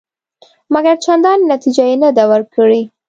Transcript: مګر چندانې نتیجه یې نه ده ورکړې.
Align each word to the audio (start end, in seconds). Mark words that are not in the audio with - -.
مګر 0.73 0.95
چندانې 1.05 1.45
نتیجه 1.53 1.83
یې 1.89 1.95
نه 2.03 2.09
ده 2.17 2.23
ورکړې. 2.31 2.81